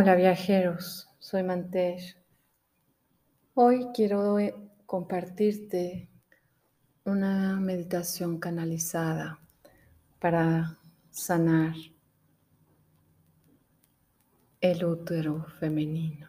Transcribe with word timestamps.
Hola 0.00 0.14
viajeros, 0.14 1.08
soy 1.18 1.42
Mantesh. 1.42 2.16
Hoy 3.54 3.88
quiero 3.92 4.38
eh, 4.38 4.54
compartirte 4.86 6.08
una 7.04 7.58
meditación 7.58 8.38
canalizada 8.38 9.40
para 10.20 10.78
sanar 11.10 11.74
el 14.60 14.84
útero 14.84 15.46
femenino. 15.58 16.28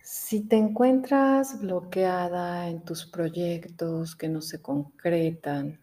Si 0.00 0.48
te 0.48 0.56
encuentras 0.56 1.60
bloqueada 1.60 2.70
en 2.70 2.86
tus 2.86 3.04
proyectos 3.04 4.16
que 4.16 4.30
no 4.30 4.40
se 4.40 4.62
concretan, 4.62 5.78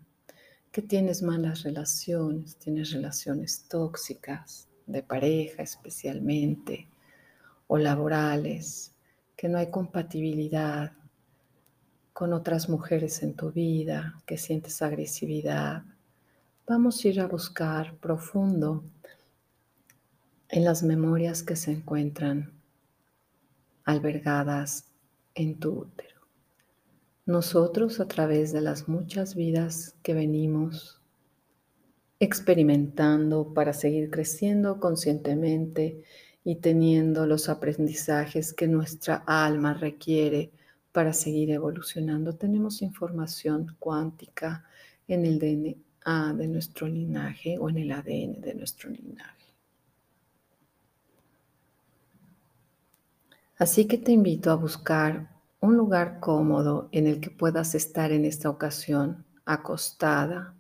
que 0.72 0.82
tienes 0.82 1.22
malas 1.22 1.62
relaciones, 1.62 2.58
tienes 2.58 2.92
relaciones 2.92 3.68
tóxicas, 3.68 4.69
de 4.90 5.04
pareja 5.04 5.64
especialmente, 5.64 6.88
o 7.68 7.78
laborales, 7.78 8.96
que 9.36 9.48
no 9.48 9.60
hay 9.60 9.70
compatibilidad 9.70 10.94
con 12.12 12.34
otras 12.34 12.68
mujeres 12.68 13.24
en 13.24 13.36
tu 13.36 13.52
vida, 13.52 14.22
que 14.26 14.38
sientes 14.38 14.82
agresividad, 14.82 15.84
vamos 16.68 17.04
a 17.04 17.08
ir 17.08 17.22
a 17.22 17.28
buscar 17.28 17.96
profundo 17.98 18.84
en 20.50 20.66
las 20.66 20.84
memorias 20.84 21.44
que 21.44 21.56
se 21.56 21.72
encuentran 21.72 22.52
albergadas 23.86 24.92
en 25.36 25.60
tu 25.60 25.82
útero. 25.82 26.20
Nosotros 27.26 28.00
a 28.00 28.08
través 28.08 28.52
de 28.52 28.62
las 28.62 28.88
muchas 28.88 29.36
vidas 29.36 29.96
que 30.02 30.16
venimos 30.16 30.99
experimentando 32.20 33.54
para 33.54 33.74
seguir 33.74 34.10
creciendo 34.10 34.80
conscientemente 34.80 36.04
y 36.44 36.56
teniendo 36.56 37.26
los 37.26 37.48
aprendizajes 37.48 38.54
que 38.54 38.68
nuestra 38.68 39.24
alma 39.26 39.74
requiere 39.74 40.52
para 40.92 41.14
seguir 41.14 41.52
evolucionando. 41.52 42.36
Tenemos 42.36 42.82
información 42.82 43.76
cuántica 43.80 44.66
en 45.08 45.26
el 45.26 45.40
DNA 45.40 46.34
de 46.34 46.48
nuestro 46.48 46.88
linaje 46.88 47.58
o 47.58 47.70
en 47.70 47.78
el 47.78 47.92
ADN 47.92 48.42
de 48.42 48.56
nuestro 48.56 48.90
linaje. 48.90 49.54
Así 53.58 53.86
que 53.88 53.98
te 53.98 54.12
invito 54.12 54.52
a 54.52 54.56
buscar 54.56 55.30
un 55.60 55.76
lugar 55.76 56.20
cómodo 56.20 56.90
en 56.92 57.08
el 57.08 57.20
que 57.20 57.30
puedas 57.30 57.76
estar 57.76 58.12
en 58.12 58.24
esta 58.26 58.50
ocasión 58.50 59.26
acostada 59.46 60.56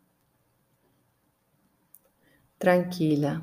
tranquila, 2.59 3.41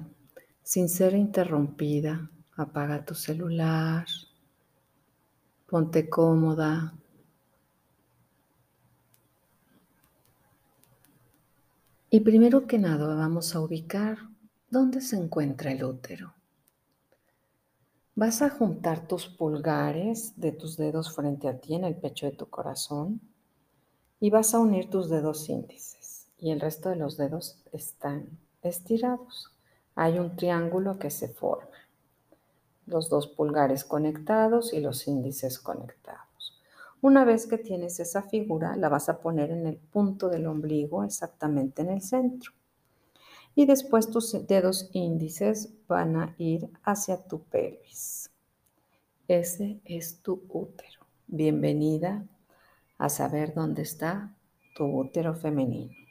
sin 0.62 0.88
ser 0.88 1.14
interrumpida. 1.14 2.30
Apaga 2.56 3.04
tu 3.04 3.14
celular, 3.14 4.06
ponte 5.66 6.08
cómoda. 6.08 6.94
Y 12.08 12.20
primero 12.20 12.66
que 12.66 12.78
nada 12.78 13.14
vamos 13.14 13.54
a 13.54 13.60
ubicar 13.60 14.18
dónde 14.70 15.00
se 15.00 15.16
encuentra 15.16 15.72
el 15.72 15.84
útero. 15.84 16.34
Vas 18.14 18.40
a 18.40 18.48
juntar 18.48 19.06
tus 19.06 19.26
pulgares 19.26 20.32
de 20.40 20.52
tus 20.52 20.76
dedos 20.76 21.14
frente 21.14 21.48
a 21.48 21.58
ti 21.58 21.74
en 21.74 21.84
el 21.84 21.96
pecho 21.96 22.26
de 22.26 22.32
tu 22.32 22.48
corazón 22.48 23.20
y 24.20 24.30
vas 24.30 24.54
a 24.54 24.58
unir 24.58 24.88
tus 24.88 25.10
dedos 25.10 25.50
índices 25.50 26.28
y 26.38 26.50
el 26.50 26.60
resto 26.60 26.88
de 26.88 26.96
los 26.96 27.18
dedos 27.18 27.58
están 27.72 28.38
estirados. 28.66 29.52
Hay 29.94 30.18
un 30.18 30.36
triángulo 30.36 30.98
que 30.98 31.10
se 31.10 31.28
forma. 31.28 31.70
Los 32.86 33.08
dos 33.08 33.26
pulgares 33.26 33.84
conectados 33.84 34.72
y 34.72 34.80
los 34.80 35.08
índices 35.08 35.58
conectados. 35.58 36.60
Una 37.00 37.24
vez 37.24 37.46
que 37.46 37.58
tienes 37.58 38.00
esa 38.00 38.22
figura, 38.22 38.76
la 38.76 38.88
vas 38.88 39.08
a 39.08 39.20
poner 39.20 39.50
en 39.50 39.66
el 39.66 39.76
punto 39.76 40.28
del 40.28 40.46
ombligo, 40.46 41.04
exactamente 41.04 41.82
en 41.82 41.90
el 41.90 42.02
centro. 42.02 42.52
Y 43.54 43.66
después 43.66 44.10
tus 44.10 44.46
dedos 44.46 44.90
índices 44.92 45.72
van 45.88 46.16
a 46.16 46.34
ir 46.38 46.68
hacia 46.82 47.22
tu 47.22 47.42
pelvis. 47.42 48.30
Ese 49.28 49.80
es 49.84 50.20
tu 50.22 50.44
útero. 50.48 51.00
Bienvenida 51.26 52.24
a 52.98 53.08
saber 53.08 53.54
dónde 53.54 53.82
está 53.82 54.34
tu 54.76 54.84
útero 54.84 55.34
femenino. 55.34 56.05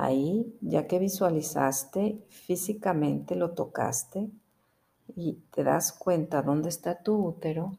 Ahí, 0.00 0.56
ya 0.60 0.86
que 0.86 1.00
visualizaste 1.00 2.24
físicamente, 2.28 3.34
lo 3.34 3.50
tocaste 3.50 4.30
y 5.16 5.42
te 5.50 5.64
das 5.64 5.90
cuenta 5.90 6.40
dónde 6.40 6.68
está 6.68 7.02
tu 7.02 7.16
útero, 7.16 7.76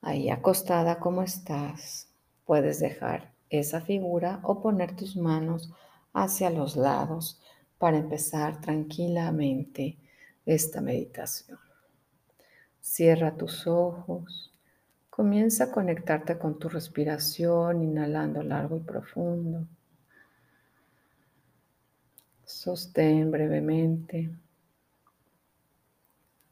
ahí 0.00 0.30
acostada 0.30 1.00
como 1.00 1.24
estás, 1.24 2.12
puedes 2.44 2.78
dejar 2.78 3.32
esa 3.48 3.80
figura 3.80 4.38
o 4.44 4.62
poner 4.62 4.94
tus 4.94 5.16
manos 5.16 5.72
hacia 6.12 6.48
los 6.50 6.76
lados 6.76 7.40
para 7.78 7.96
empezar 7.96 8.60
tranquilamente 8.60 9.98
esta 10.46 10.80
meditación. 10.80 11.58
Cierra 12.80 13.34
tus 13.34 13.66
ojos, 13.66 14.52
comienza 15.10 15.64
a 15.64 15.72
conectarte 15.72 16.38
con 16.38 16.60
tu 16.60 16.68
respiración, 16.68 17.82
inhalando 17.82 18.44
largo 18.44 18.76
y 18.76 18.80
profundo. 18.80 19.66
Sostén 22.50 23.30
brevemente. 23.30 24.28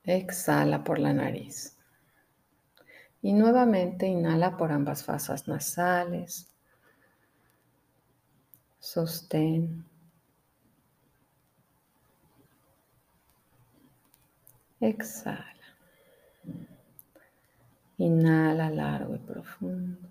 Exhala 0.04 0.82
por 0.82 0.98
la 0.98 1.12
nariz. 1.12 1.76
Y 3.20 3.32
nuevamente 3.32 4.06
inhala 4.06 4.56
por 4.56 4.70
ambas 4.70 5.02
fasas 5.04 5.48
nasales. 5.48 6.48
Sostén. 8.78 9.84
Exhala. 14.80 15.66
Inhala 17.98 18.70
largo 18.70 19.16
y 19.16 19.18
profundo. 19.18 20.08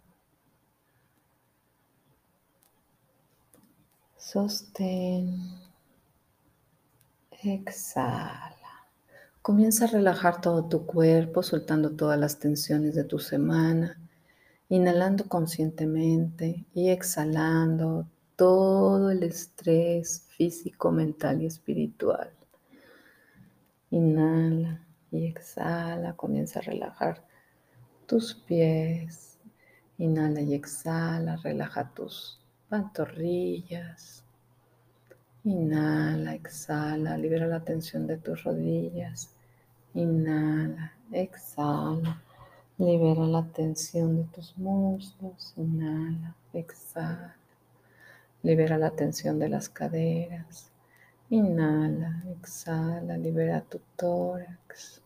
Sostén. 4.17 5.66
Exhala. 7.53 8.51
Comienza 9.41 9.85
a 9.85 9.87
relajar 9.87 10.41
todo 10.41 10.65
tu 10.65 10.85
cuerpo, 10.85 11.41
soltando 11.43 11.91
todas 11.91 12.19
las 12.19 12.39
tensiones 12.39 12.93
de 12.93 13.05
tu 13.05 13.19
semana, 13.19 13.97
inhalando 14.67 15.29
conscientemente 15.29 16.65
y 16.73 16.89
exhalando 16.89 18.05
todo 18.35 19.11
el 19.11 19.23
estrés 19.23 20.25
físico, 20.27 20.91
mental 20.91 21.41
y 21.41 21.45
espiritual. 21.45 22.31
Inhala 23.91 24.85
y 25.09 25.25
exhala, 25.25 26.17
comienza 26.17 26.59
a 26.59 26.63
relajar 26.63 27.23
tus 28.07 28.35
pies. 28.35 29.37
Inhala 29.97 30.41
y 30.41 30.53
exhala, 30.53 31.37
relaja 31.37 31.93
tus 31.93 32.41
pantorrillas, 32.67 34.25
Inhala, 35.47 36.33
exhala, 36.33 37.17
libera 37.17 37.47
la 37.47 37.61
tensión 37.61 38.05
de 38.05 38.17
tus 38.17 38.43
rodillas. 38.43 39.29
Inhala, 39.93 40.91
exhala, 41.09 42.21
libera 42.77 43.25
la 43.25 43.43
tensión 43.43 44.17
de 44.17 44.23
tus 44.25 44.57
muslos. 44.57 45.53
Inhala, 45.55 46.35
exhala, 46.51 47.37
libera 48.43 48.77
la 48.77 48.89
tensión 48.89 49.39
de 49.39 49.47
las 49.47 49.69
caderas. 49.69 50.69
Inhala, 51.29 52.23
exhala, 52.29 53.17
libera 53.17 53.61
tu 53.61 53.79
tórax. 53.95 55.01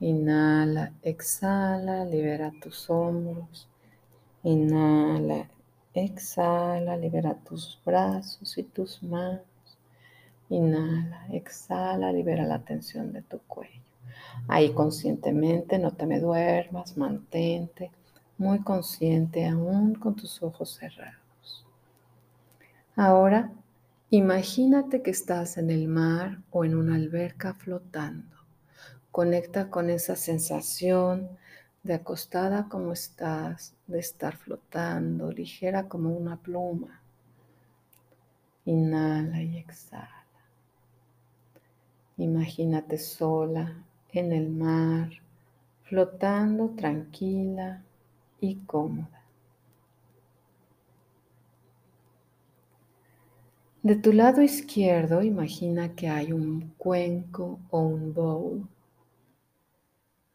Inhala, 0.00 0.94
exhala, 1.02 2.04
libera 2.04 2.50
tus 2.60 2.90
hombros. 2.90 3.68
Inhala, 4.42 5.48
exhala, 5.94 6.96
libera 6.96 7.34
tus 7.34 7.80
brazos 7.84 8.58
y 8.58 8.64
tus 8.64 9.00
manos. 9.04 9.49
Inhala, 10.50 11.26
exhala, 11.32 12.12
libera 12.12 12.44
la 12.44 12.62
tensión 12.62 13.12
de 13.12 13.22
tu 13.22 13.38
cuello. 13.40 13.82
Ahí 14.48 14.72
conscientemente, 14.72 15.78
no 15.78 15.92
te 15.92 16.06
me 16.06 16.20
duermas, 16.20 16.96
mantente 16.96 17.90
muy 18.40 18.60
consciente 18.60 19.46
aún 19.46 19.94
con 19.94 20.16
tus 20.16 20.42
ojos 20.42 20.70
cerrados. 20.70 21.66
Ahora, 22.96 23.52
imagínate 24.08 25.02
que 25.02 25.10
estás 25.10 25.58
en 25.58 25.70
el 25.70 25.88
mar 25.88 26.38
o 26.50 26.64
en 26.64 26.74
una 26.74 26.94
alberca 26.94 27.52
flotando. 27.52 28.34
Conecta 29.10 29.68
con 29.68 29.90
esa 29.90 30.16
sensación 30.16 31.28
de 31.82 31.94
acostada 31.94 32.66
como 32.70 32.92
estás, 32.92 33.74
de 33.86 33.98
estar 33.98 34.38
flotando, 34.38 35.30
ligera 35.30 35.86
como 35.86 36.08
una 36.08 36.38
pluma. 36.38 37.02
Inhala 38.64 39.42
y 39.42 39.58
exhala. 39.58 40.19
Imagínate 42.20 42.98
sola 42.98 43.82
en 44.12 44.32
el 44.32 44.50
mar, 44.50 45.08
flotando 45.84 46.68
tranquila 46.76 47.82
y 48.42 48.56
cómoda. 48.56 49.24
De 53.82 53.96
tu 53.96 54.12
lado 54.12 54.42
izquierdo 54.42 55.22
imagina 55.22 55.94
que 55.94 56.10
hay 56.10 56.32
un 56.32 56.74
cuenco 56.76 57.58
o 57.70 57.80
un 57.80 58.12
bowl. 58.12 58.68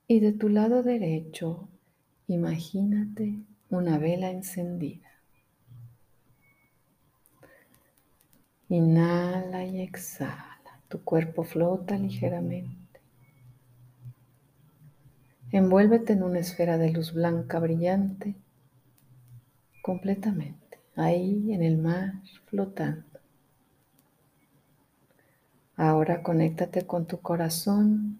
Y 0.08 0.22
de 0.22 0.32
tu 0.32 0.50
lado 0.50 0.82
derecho 0.82 1.68
imagínate 2.26 3.36
una 3.70 4.00
vela 4.00 4.32
encendida. 4.32 5.12
Inhala 8.70 9.64
y 9.66 9.82
exhala. 9.82 10.55
Tu 10.88 11.04
cuerpo 11.04 11.44
flota 11.44 11.98
ligeramente. 11.98 13.00
Envuélvete 15.52 16.14
en 16.14 16.24
una 16.24 16.40
esfera 16.40 16.78
de 16.78 16.92
luz 16.92 17.14
blanca 17.14 17.60
brillante 17.60 18.36
completamente, 19.82 20.80
ahí 20.96 21.54
en 21.54 21.64
el 21.64 21.78
mar 21.78 22.14
flotando. 22.46 23.06
Ahora 25.78 26.24
conéctate 26.24 26.86
con 26.86 27.06
tu 27.06 27.20
corazón. 27.20 28.20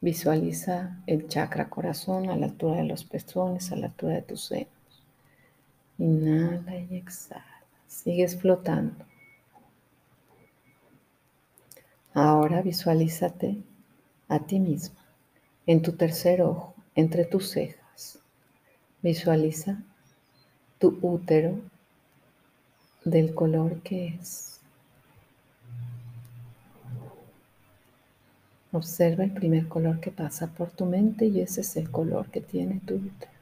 Visualiza 0.00 1.02
el 1.06 1.28
chakra 1.28 1.70
corazón 1.70 2.30
a 2.30 2.36
la 2.36 2.46
altura 2.46 2.76
de 2.76 2.84
los 2.84 3.04
pezones, 3.04 3.72
a 3.72 3.76
la 3.76 3.86
altura 3.86 4.14
de 4.14 4.22
tus 4.22 4.46
senos. 4.46 5.02
Inhala 5.98 6.76
y 6.76 6.96
exhala. 6.96 7.44
Sigues 7.86 8.36
flotando. 8.40 9.04
Ahora 12.14 12.62
visualízate 12.62 13.56
a 14.28 14.38
ti 14.38 14.60
misma 14.60 15.04
en 15.66 15.82
tu 15.82 15.92
tercer 15.92 16.42
ojo, 16.42 16.74
entre 16.94 17.24
tus 17.24 17.50
cejas. 17.50 18.20
Visualiza 19.02 19.82
tu 20.78 20.96
útero 21.02 21.58
del 23.04 23.34
color 23.34 23.80
que 23.82 24.06
es. 24.06 24.60
Observa 28.70 29.24
el 29.24 29.32
primer 29.32 29.66
color 29.68 29.98
que 29.98 30.10
pasa 30.10 30.46
por 30.46 30.70
tu 30.70 30.86
mente 30.86 31.26
y 31.26 31.40
ese 31.40 31.62
es 31.62 31.76
el 31.76 31.90
color 31.90 32.30
que 32.30 32.40
tiene 32.40 32.80
tu 32.86 32.94
útero. 32.94 33.32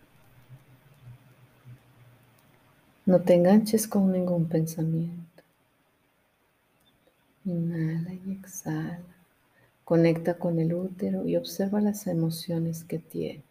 No 3.04 3.20
te 3.20 3.34
enganches 3.34 3.86
con 3.86 4.12
ningún 4.12 4.46
pensamiento. 4.46 5.31
Inhala 7.44 8.14
y 8.14 8.32
exhala. 8.32 9.00
Conecta 9.84 10.38
con 10.38 10.60
el 10.60 10.72
útero 10.74 11.26
y 11.26 11.36
observa 11.36 11.80
las 11.80 12.06
emociones 12.06 12.84
que 12.84 12.98
tiene. 13.00 13.42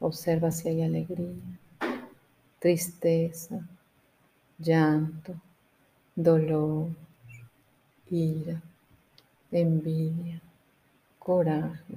Observa 0.00 0.50
si 0.50 0.68
hay 0.68 0.82
alegría, 0.82 1.34
tristeza, 2.58 3.60
llanto, 4.58 5.34
dolor, 6.14 6.88
ira, 8.10 8.62
envidia, 9.52 10.40
coraje. 11.18 11.94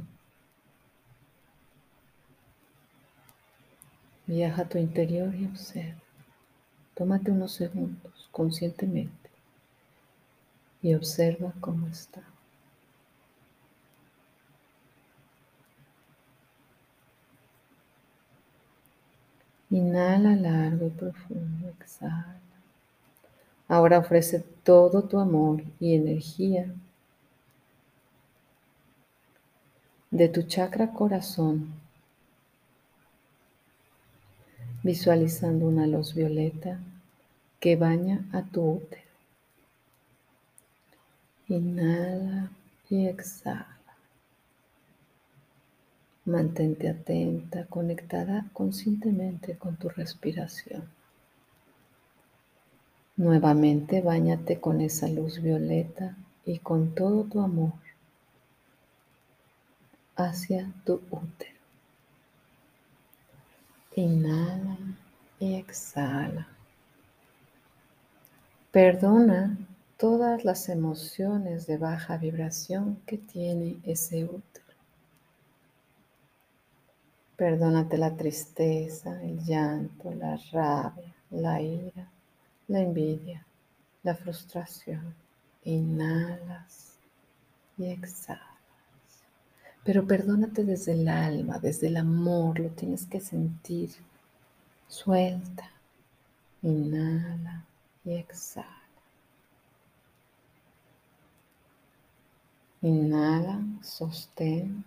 Viaja 4.27 4.63
a 4.63 4.69
tu 4.69 4.77
interior 4.77 5.33
y 5.33 5.45
observa. 5.45 6.01
Tómate 6.95 7.31
unos 7.31 7.53
segundos 7.53 8.27
conscientemente 8.31 9.18
y 10.81 10.93
observa 10.93 11.53
cómo 11.59 11.87
está. 11.87 12.21
Inhala 19.69 20.35
largo 20.35 20.87
y 20.87 20.89
profundo, 20.89 21.69
exhala. 21.69 22.39
Ahora 23.67 23.99
ofrece 23.99 24.39
todo 24.63 25.03
tu 25.03 25.19
amor 25.19 25.63
y 25.79 25.93
energía 25.93 26.73
de 30.09 30.27
tu 30.27 30.41
chakra 30.41 30.91
corazón, 30.91 31.71
visualizando 34.81 35.67
una 35.67 35.85
luz 35.85 36.15
violeta 36.15 36.79
que 37.59 37.75
baña 37.75 38.27
a 38.31 38.41
tu 38.41 38.71
útero. 38.71 39.08
Inhala 41.49 42.51
y 42.91 43.07
exhala. 43.07 43.79
Mantente 46.25 46.87
atenta, 46.87 47.65
conectada 47.65 48.45
conscientemente 48.53 49.57
con 49.57 49.75
tu 49.77 49.89
respiración. 49.89 50.83
Nuevamente 53.17 54.01
bañate 54.01 54.59
con 54.59 54.79
esa 54.79 55.07
luz 55.07 55.41
violeta 55.41 56.15
y 56.45 56.59
con 56.59 56.93
todo 56.93 57.23
tu 57.23 57.41
amor 57.41 57.73
hacia 60.15 60.71
tu 60.85 61.01
útero. 61.09 61.59
Inhala 63.95 64.77
y 65.39 65.55
exhala. 65.55 66.47
Perdona 68.71 69.57
todas 69.99 70.45
las 70.45 70.69
emociones 70.69 71.67
de 71.67 71.77
baja 71.77 72.15
vibración 72.15 73.01
que 73.05 73.17
tiene 73.17 73.81
ese 73.83 74.23
útero. 74.23 74.65
Perdónate 77.35 77.97
la 77.97 78.15
tristeza, 78.15 79.21
el 79.21 79.43
llanto, 79.43 80.13
la 80.13 80.37
rabia, 80.53 81.13
la 81.31 81.61
ira, 81.61 82.09
la 82.69 82.79
envidia, 82.79 83.45
la 84.03 84.15
frustración. 84.15 85.13
Inhalas 85.65 86.93
y 87.77 87.87
exhalas. 87.87 88.47
Pero 89.83 90.07
perdónate 90.07 90.63
desde 90.63 90.93
el 90.93 91.09
alma, 91.09 91.59
desde 91.59 91.87
el 91.87 91.97
amor, 91.97 92.57
lo 92.61 92.69
tienes 92.69 93.05
que 93.05 93.19
sentir. 93.19 93.91
Suelta, 94.87 95.69
inhala 96.61 97.65
y 98.05 98.13
exhala. 98.13 98.78
Inhala, 102.81 103.61
sostén, 103.81 104.85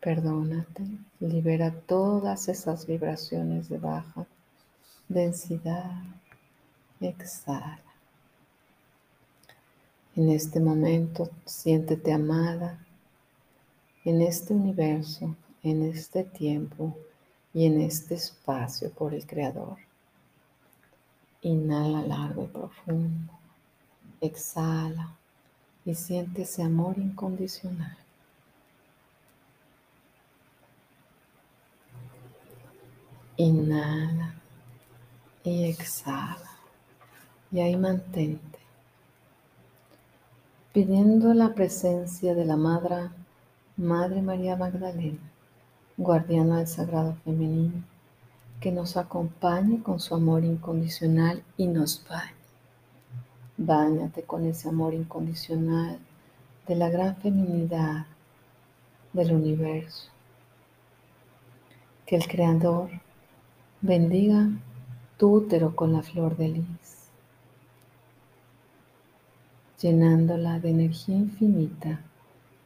perdónate, 0.00 0.84
libera 1.20 1.70
todas 1.70 2.48
esas 2.48 2.86
vibraciones 2.86 3.68
de 3.70 3.78
baja 3.78 4.26
densidad, 5.08 6.02
exhala. 7.00 7.80
En 10.16 10.30
este 10.30 10.60
momento 10.60 11.30
siéntete 11.44 12.12
amada, 12.12 12.84
en 14.04 14.20
este 14.20 14.54
universo, 14.54 15.34
en 15.62 15.82
este 15.82 16.24
tiempo 16.24 16.96
y 17.52 17.66
en 17.66 17.80
este 17.80 18.14
espacio 18.14 18.90
por 18.92 19.14
el 19.14 19.26
Creador. 19.26 19.78
Inhala 21.42 22.02
largo 22.02 22.44
y 22.44 22.48
profundo. 22.48 23.32
Exhala 24.20 25.16
y 25.84 25.94
siente 25.94 26.42
ese 26.42 26.62
amor 26.62 26.98
incondicional. 26.98 27.96
Inhala 33.36 34.34
y 35.42 35.64
exhala. 35.64 36.50
Y 37.50 37.60
ahí 37.60 37.76
mantente, 37.76 38.58
pidiendo 40.72 41.34
la 41.34 41.54
presencia 41.54 42.34
de 42.34 42.44
la 42.44 42.56
Madre 42.56 43.10
Madre 43.76 44.22
María 44.22 44.54
Magdalena, 44.54 45.18
guardiana 45.96 46.58
del 46.58 46.68
Sagrado 46.68 47.16
Femenino, 47.24 47.82
que 48.60 48.70
nos 48.70 48.96
acompañe 48.96 49.82
con 49.82 49.98
su 49.98 50.14
amor 50.14 50.44
incondicional 50.44 51.42
y 51.56 51.66
nos 51.66 52.04
bañe. 52.08 52.43
Báñate 53.56 54.24
con 54.24 54.46
ese 54.46 54.68
amor 54.68 54.94
incondicional 54.94 56.00
de 56.66 56.74
la 56.74 56.90
gran 56.90 57.14
feminidad 57.16 58.06
del 59.12 59.32
universo. 59.32 60.10
Que 62.04 62.16
el 62.16 62.26
Creador 62.26 62.90
bendiga 63.80 64.48
tu 65.18 65.34
útero 65.34 65.76
con 65.76 65.92
la 65.92 66.02
flor 66.02 66.36
de 66.36 66.48
lis, 66.48 67.10
llenándola 69.80 70.58
de 70.58 70.70
energía 70.70 71.16
infinita 71.16 72.00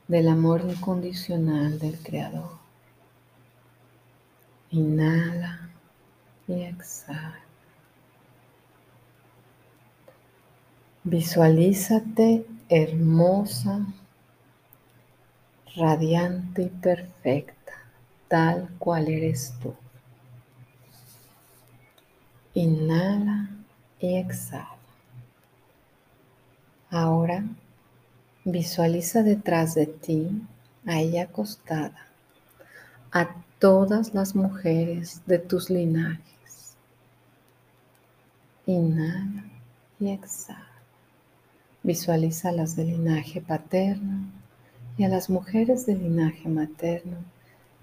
del 0.08 0.28
amor 0.28 0.62
incondicional 0.66 1.78
del 1.78 1.98
Creador. 1.98 2.56
Inhala 4.70 5.68
y 6.46 6.62
exhala. 6.62 7.47
Visualízate 11.10 12.44
hermosa, 12.68 13.86
radiante 15.74 16.64
y 16.64 16.68
perfecta, 16.68 17.72
tal 18.28 18.68
cual 18.78 19.08
eres 19.08 19.54
tú. 19.62 19.74
Inhala 22.52 23.48
y 23.98 24.16
exhala. 24.16 24.76
Ahora 26.90 27.42
visualiza 28.44 29.22
detrás 29.22 29.76
de 29.76 29.86
ti, 29.86 30.42
a 30.84 31.00
ella 31.00 31.22
acostada, 31.22 32.06
a 33.12 33.34
todas 33.58 34.12
las 34.12 34.34
mujeres 34.34 35.22
de 35.24 35.38
tus 35.38 35.70
linajes. 35.70 36.76
Inhala 38.66 39.44
y 39.98 40.10
exhala. 40.10 40.77
Visualiza 41.88 42.50
a 42.50 42.52
las 42.52 42.76
del 42.76 42.88
linaje 42.88 43.40
paterno 43.40 44.26
y 44.98 45.04
a 45.04 45.08
las 45.08 45.30
mujeres 45.30 45.86
del 45.86 46.00
linaje 46.00 46.46
materno 46.46 47.16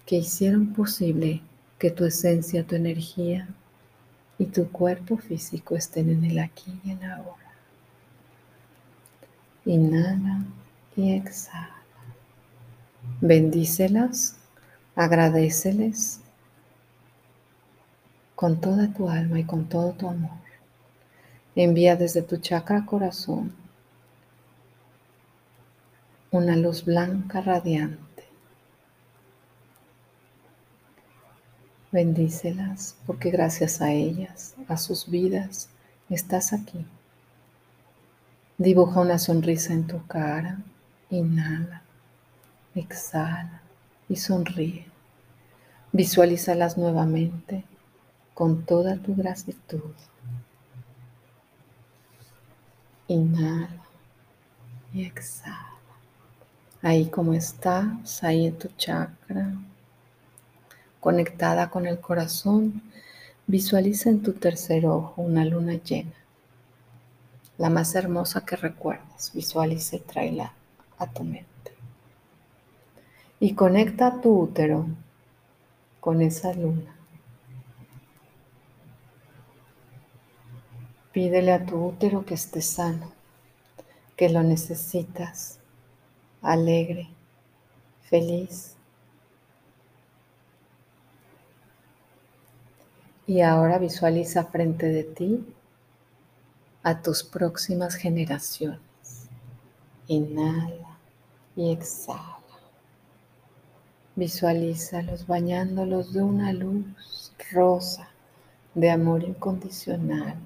que 0.06 0.14
hicieron 0.14 0.74
posible 0.74 1.42
que 1.76 1.90
tu 1.90 2.04
esencia, 2.04 2.64
tu 2.64 2.76
energía 2.76 3.48
y 4.38 4.46
tu 4.46 4.70
cuerpo 4.70 5.16
físico 5.16 5.74
estén 5.74 6.08
en 6.08 6.22
el 6.22 6.38
aquí 6.38 6.80
y 6.84 6.92
en 6.92 7.02
ahora. 7.02 7.50
Inhala 9.64 10.44
y 10.94 11.10
exhala. 11.10 11.82
Bendícelas, 13.20 14.36
agradeceles 14.94 16.20
con 18.36 18.60
toda 18.60 18.86
tu 18.94 19.08
alma 19.08 19.40
y 19.40 19.44
con 19.44 19.68
todo 19.68 19.94
tu 19.94 20.08
amor. 20.08 20.38
Envía 21.56 21.96
desde 21.96 22.22
tu 22.22 22.36
chakra 22.36 22.86
corazón 22.86 23.65
una 26.30 26.56
luz 26.56 26.84
blanca 26.84 27.40
radiante. 27.40 28.24
Bendícelas 31.92 32.96
porque 33.06 33.30
gracias 33.30 33.80
a 33.80 33.92
ellas, 33.92 34.54
a 34.68 34.76
sus 34.76 35.08
vidas, 35.08 35.68
estás 36.10 36.52
aquí. 36.52 36.84
Dibuja 38.58 39.00
una 39.00 39.18
sonrisa 39.18 39.72
en 39.72 39.86
tu 39.86 40.04
cara. 40.06 40.58
Inhala, 41.10 41.82
exhala 42.74 43.62
y 44.08 44.16
sonríe. 44.16 44.86
Visualízalas 45.92 46.76
nuevamente 46.76 47.64
con 48.34 48.64
toda 48.64 48.96
tu 48.96 49.14
gratitud. 49.14 49.94
Inhala 53.08 53.84
y 54.92 55.04
exhala. 55.04 55.75
Ahí 56.86 57.06
como 57.06 57.34
estás, 57.34 58.22
ahí 58.22 58.46
en 58.46 58.58
tu 58.58 58.68
chakra, 58.76 59.54
conectada 61.00 61.68
con 61.68 61.86
el 61.86 61.98
corazón, 62.00 62.82
visualiza 63.46 64.10
en 64.10 64.22
tu 64.22 64.32
tercer 64.34 64.86
ojo 64.86 65.22
una 65.22 65.44
luna 65.44 65.74
llena 65.74 66.12
la 67.58 67.70
más 67.70 67.94
hermosa 67.94 68.44
que 68.44 68.56
recuerdes. 68.56 69.32
Visualiza 69.32 69.96
y 69.96 70.00
tráela 70.00 70.52
a 70.98 71.06
tu 71.06 71.24
mente. 71.24 71.46
Y 73.40 73.54
conecta 73.54 74.20
tu 74.20 74.40
útero 74.40 74.86
con 76.00 76.22
esa 76.22 76.52
luna. 76.54 76.94
Pídele 81.12 81.52
a 81.52 81.64
tu 81.64 81.82
útero 81.82 82.26
que 82.26 82.34
esté 82.34 82.60
sano, 82.60 83.10
que 84.16 84.28
lo 84.28 84.42
necesitas, 84.42 85.60
alegre, 86.46 87.08
feliz. 88.08 88.76
Y 93.26 93.40
ahora 93.40 93.78
visualiza 93.78 94.44
frente 94.44 94.86
de 94.86 95.02
ti 95.02 95.44
a 96.84 97.02
tus 97.02 97.24
próximas 97.24 97.96
generaciones. 97.96 98.78
Inhala 100.06 100.96
y 101.56 101.72
exhala. 101.72 102.38
Visualízalos 104.14 105.26
bañándolos 105.26 106.12
de 106.12 106.22
una 106.22 106.52
luz 106.52 107.32
rosa 107.50 108.08
de 108.74 108.90
amor 108.90 109.24
incondicional. 109.24 110.36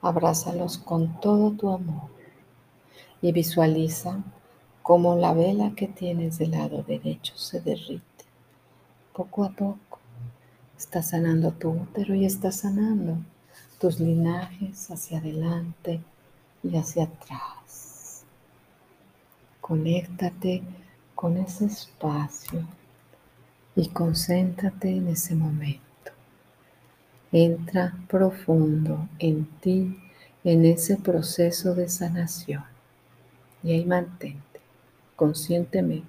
Abrázalos 0.00 0.78
con 0.78 1.20
todo 1.20 1.50
tu 1.52 1.70
amor 1.70 2.13
y 3.24 3.32
visualiza 3.32 4.22
cómo 4.82 5.16
la 5.16 5.32
vela 5.32 5.72
que 5.74 5.88
tienes 5.88 6.36
del 6.36 6.50
lado 6.50 6.82
derecho 6.82 7.34
se 7.38 7.58
derrite 7.58 8.26
poco 9.14 9.44
a 9.44 9.48
poco. 9.48 9.98
Está 10.76 11.02
sanando 11.02 11.50
tu 11.52 11.70
útero 11.70 12.14
y 12.14 12.26
está 12.26 12.52
sanando 12.52 13.16
tus 13.80 13.98
linajes 13.98 14.90
hacia 14.90 15.20
adelante 15.20 16.02
y 16.62 16.76
hacia 16.76 17.04
atrás. 17.04 18.24
Conéctate 19.58 20.62
con 21.14 21.38
ese 21.38 21.64
espacio 21.64 22.60
y 23.74 23.88
concéntrate 23.88 24.90
en 24.90 25.08
ese 25.08 25.34
momento. 25.34 25.80
Entra 27.32 27.96
profundo 28.06 29.08
en 29.18 29.46
ti, 29.60 29.98
en 30.44 30.66
ese 30.66 30.98
proceso 30.98 31.74
de 31.74 31.88
sanación. 31.88 32.73
Y 33.64 33.72
ahí 33.72 33.84
mantente 33.84 34.60
conscientemente 35.16 36.06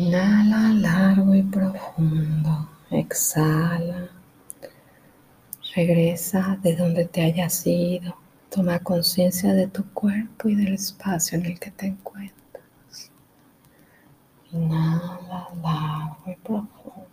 Inhala 0.00 0.72
largo 0.72 1.34
y 1.34 1.42
profundo. 1.42 2.70
Exhala. 2.90 4.08
Regresa 5.74 6.58
de 6.62 6.74
donde 6.74 7.04
te 7.04 7.20
hayas 7.20 7.66
ido. 7.66 8.16
Toma 8.48 8.78
conciencia 8.78 9.52
de 9.52 9.66
tu 9.66 9.84
cuerpo 9.92 10.48
y 10.48 10.54
del 10.54 10.72
espacio 10.72 11.36
en 11.36 11.44
el 11.44 11.60
que 11.60 11.70
te 11.70 11.88
encuentras. 11.88 13.10
Inhala 14.52 15.48
largo 15.62 16.24
y 16.28 16.34
profundo. 16.36 17.06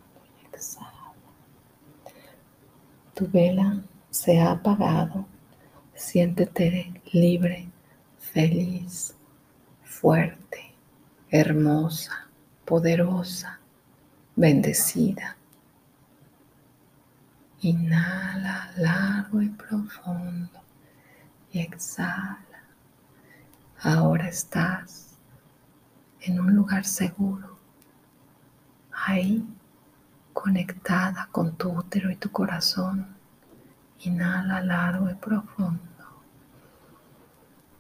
Exhala. 0.53 1.11
Tu 3.15 3.27
vela 3.29 3.83
se 4.09 4.39
ha 4.39 4.51
apagado. 4.51 5.25
Siéntete 5.93 7.01
libre, 7.11 7.69
feliz, 8.17 9.13
fuerte, 9.83 10.73
hermosa 11.29 12.26
poderosa, 12.67 13.59
bendecida. 14.35 15.37
Inhala 17.61 18.71
largo 18.75 19.41
y 19.41 19.47
profundo 19.47 20.59
y 21.53 21.59
exhala. 21.61 22.61
Ahora 23.81 24.27
estás 24.27 25.17
en 26.19 26.41
un 26.41 26.53
lugar 26.53 26.83
seguro, 26.83 27.57
ahí 28.91 29.47
conectada 30.33 31.29
con 31.31 31.55
tu 31.55 31.69
útero 31.71 32.11
y 32.11 32.17
tu 32.17 32.29
corazón. 32.33 33.07
Inhala 33.99 34.59
largo 34.61 35.09
y 35.09 35.15
profundo. 35.15 35.81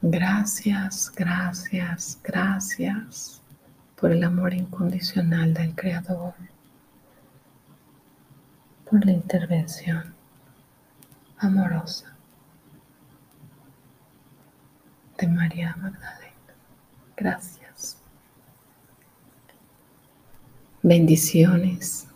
Gracias, 0.01 1.11
gracias, 1.13 2.17
gracias 2.23 3.41
por 3.99 4.11
el 4.11 4.23
amor 4.23 4.53
incondicional 4.53 5.53
del 5.53 5.73
Creador, 5.73 6.35
por 8.89 9.03
la 9.03 9.11
intervención 9.11 10.13
amorosa 11.39 12.15
de 15.17 15.27
María 15.27 15.75
Magdalena. 15.77 16.53
Gracias. 17.15 17.97
Bendiciones. 20.83 22.07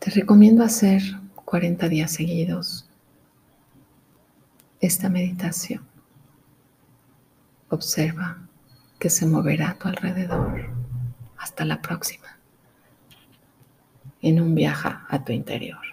Te 0.00 0.10
recomiendo 0.10 0.64
hacer 0.64 1.00
40 1.44 1.88
días 1.88 2.12
seguidos 2.12 2.88
esta 4.80 5.08
meditación. 5.08 5.86
Observa 7.68 8.47
que 8.98 9.10
se 9.10 9.26
moverá 9.26 9.70
a 9.70 9.74
tu 9.78 9.88
alrededor. 9.88 10.70
Hasta 11.36 11.64
la 11.64 11.80
próxima 11.80 12.38
en 14.20 14.40
un 14.40 14.54
viaje 14.54 14.88
a 15.08 15.24
tu 15.24 15.32
interior. 15.32 15.87